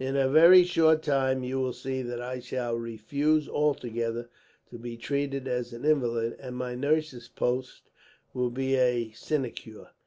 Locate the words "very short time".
0.30-1.44